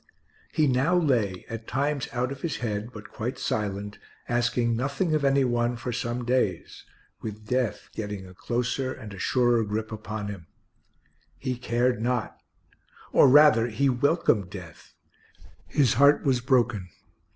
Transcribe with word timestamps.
He 0.51 0.65
now 0.65 0.97
lay, 0.97 1.45
at 1.47 1.67
times 1.67 2.07
out 2.11 2.31
of 2.31 2.41
his 2.41 2.55
head 2.57 2.89
but 2.91 3.11
quite 3.11 3.37
silent, 3.37 3.99
asking 4.27 4.75
nothing 4.75 5.13
of 5.13 5.23
any 5.23 5.43
one, 5.43 5.75
for 5.75 5.91
some 5.91 6.25
days, 6.25 6.85
with 7.21 7.45
death 7.45 7.87
getting 7.93 8.25
a 8.25 8.33
closer 8.33 8.91
and 8.91 9.13
a 9.13 9.19
surer 9.19 9.63
grip 9.63 9.91
upon 9.91 10.27
him; 10.29 10.47
he 11.37 11.55
cared 11.55 12.01
not, 12.01 12.41
or 13.11 13.27
rather 13.27 13.67
he 13.67 13.89
welcomed 13.89 14.49
death. 14.49 14.95
His 15.67 15.93
heart 15.93 16.23
was 16.23 16.41
broken. 16.41 16.89